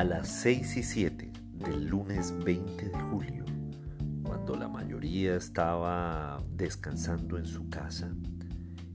[0.00, 3.44] A las 6 y 7 del lunes 20 de julio,
[4.22, 8.08] cuando la mayoría estaba descansando en su casa,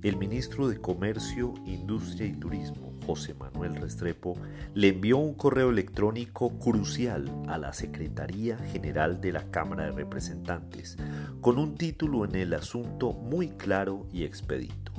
[0.02, 4.34] el ministro de Comercio, Industria y Turismo, José Manuel Restrepo,
[4.73, 10.98] le envió un correo electrónico crucial a la Secretaría General de la Cámara de Representantes,
[11.40, 14.91] con un título en el asunto muy claro y expedito.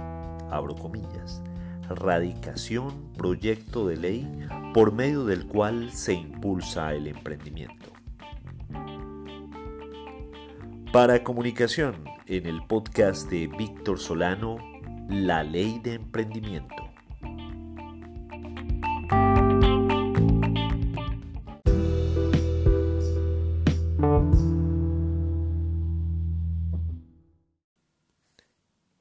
[0.52, 1.42] Abro comillas.
[1.88, 7.92] Radicación proyecto de ley por medio del cual se impulsa el emprendimiento.
[10.92, 14.58] Para comunicación, en el podcast de Víctor Solano,
[15.08, 16.95] La Ley de Emprendimiento.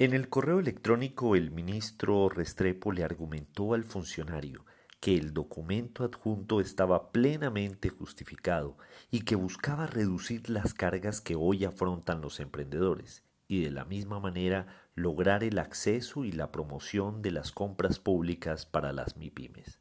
[0.06, 4.64] En el correo electrónico el ministro Restrepo le argumentó al funcionario
[5.00, 8.78] que el documento adjunto estaba plenamente justificado
[9.10, 14.20] y que buscaba reducir las cargas que hoy afrontan los emprendedores y de la misma
[14.20, 19.80] manera lograr el acceso y la promoción de las compras públicas para las MIPIMES.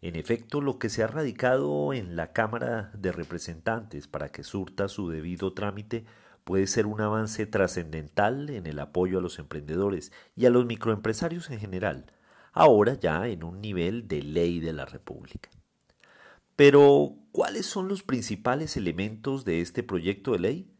[0.00, 4.86] En efecto, lo que se ha radicado en la Cámara de Representantes para que surta
[4.86, 6.04] su debido trámite
[6.46, 11.50] puede ser un avance trascendental en el apoyo a los emprendedores y a los microempresarios
[11.50, 12.06] en general,
[12.52, 15.50] ahora ya en un nivel de ley de la República.
[16.54, 20.70] Pero, ¿cuáles son los principales elementos de este proyecto de ley?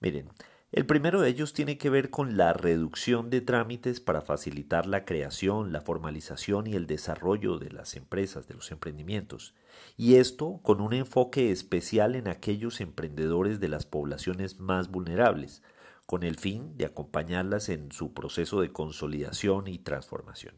[0.00, 0.30] Miren,
[0.72, 5.04] el primero de ellos tiene que ver con la reducción de trámites para facilitar la
[5.04, 9.54] creación, la formalización y el desarrollo de las empresas, de los emprendimientos,
[9.98, 15.62] y esto con un enfoque especial en aquellos emprendedores de las poblaciones más vulnerables,
[16.06, 20.54] con el fin de acompañarlas en su proceso de consolidación y transformación.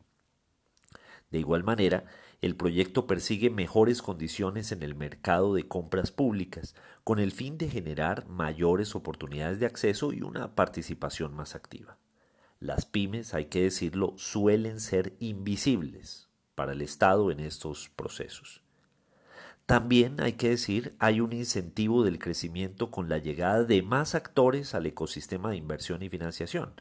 [1.31, 2.05] De igual manera,
[2.41, 7.71] el proyecto persigue mejores condiciones en el mercado de compras públicas, con el fin de
[7.71, 11.99] generar mayores oportunidades de acceso y una participación más activa.
[12.61, 18.63] Las pymes, hay que decirlo, suelen ser invisibles para el Estado en estos procesos.
[19.67, 24.75] También hay que decir, hay un incentivo del crecimiento con la llegada de más actores
[24.75, 26.75] al ecosistema de inversión y financiación,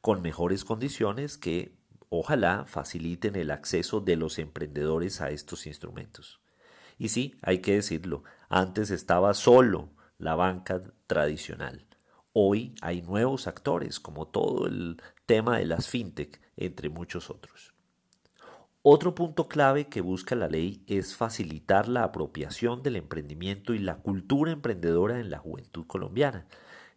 [0.00, 1.76] con mejores condiciones que
[2.14, 6.42] ojalá faciliten el acceso de los emprendedores a estos instrumentos.
[6.98, 11.86] Y sí, hay que decirlo, antes estaba solo la banca tradicional.
[12.34, 17.72] Hoy hay nuevos actores, como todo el tema de las fintech, entre muchos otros.
[18.82, 24.02] Otro punto clave que busca la ley es facilitar la apropiación del emprendimiento y la
[24.02, 26.46] cultura emprendedora en la juventud colombiana.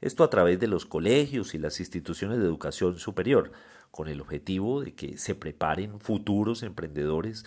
[0.01, 3.51] Esto a través de los colegios y las instituciones de educación superior,
[3.91, 7.45] con el objetivo de que se preparen futuros emprendedores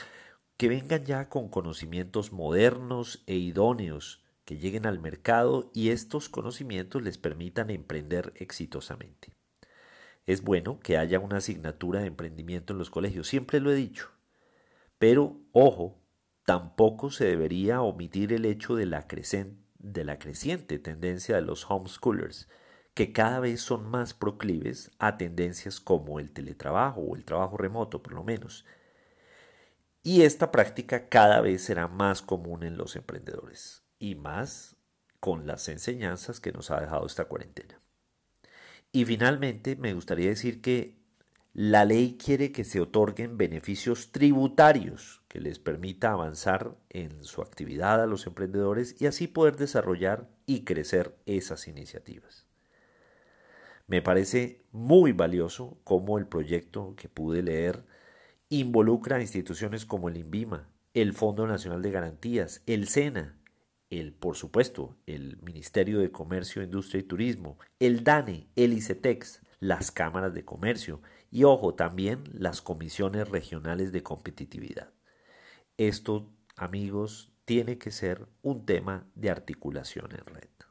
[0.57, 7.03] que vengan ya con conocimientos modernos e idóneos, que lleguen al mercado y estos conocimientos
[7.03, 9.31] les permitan emprender exitosamente.
[10.27, 14.11] Es bueno que haya una asignatura de emprendimiento en los colegios, siempre lo he dicho.
[14.99, 16.03] Pero, ojo,
[16.45, 19.07] tampoco se debería omitir el hecho de la,
[19.93, 22.49] de la creciente tendencia de los homeschoolers,
[22.95, 28.03] que cada vez son más proclives a tendencias como el teletrabajo o el trabajo remoto,
[28.03, 28.65] por lo menos.
[30.03, 34.77] Y esta práctica cada vez será más común en los emprendedores y más
[35.21, 37.79] con las enseñanzas que nos ha dejado esta cuarentena.
[38.91, 40.98] Y finalmente me gustaría decir que
[41.61, 48.01] la ley quiere que se otorguen beneficios tributarios que les permita avanzar en su actividad
[48.01, 52.47] a los emprendedores y así poder desarrollar y crecer esas iniciativas.
[53.89, 57.85] Me parece muy valioso cómo el proyecto que pude leer
[58.51, 63.37] involucra a instituciones como el INVIMA, el Fondo Nacional de Garantías, el SENA,
[63.91, 69.91] el, por supuesto, el Ministerio de Comercio, Industria y Turismo, el DANE, el ICETEX, las
[69.91, 74.93] cámaras de comercio y, ojo, también las comisiones regionales de competitividad.
[75.77, 80.68] Esto, amigos, tiene que ser un tema de articulación en red.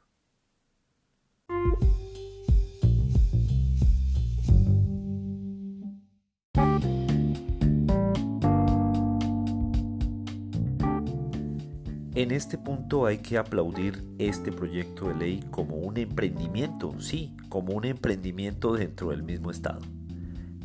[12.18, 17.76] En este punto hay que aplaudir este proyecto de ley como un emprendimiento, sí, como
[17.76, 19.82] un emprendimiento dentro del mismo Estado.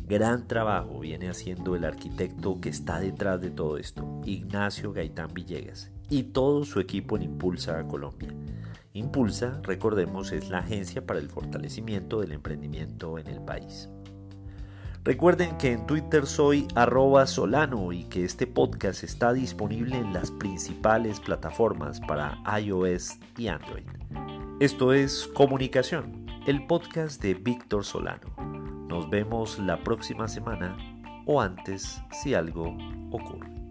[0.07, 5.91] Gran trabajo viene haciendo el arquitecto que está detrás de todo esto, Ignacio Gaitán Villegas,
[6.09, 8.33] y todo su equipo en Impulsa a Colombia.
[8.93, 13.91] Impulsa, recordemos, es la agencia para el fortalecimiento del emprendimiento en el país.
[15.03, 20.31] Recuerden que en Twitter soy arroba solano y que este podcast está disponible en las
[20.31, 23.83] principales plataformas para iOS y Android.
[24.61, 28.33] Esto es Comunicación, el podcast de Víctor Solano.
[28.87, 30.77] Nos vemos la próxima semana
[31.25, 32.77] o antes si algo
[33.11, 33.62] ocurre.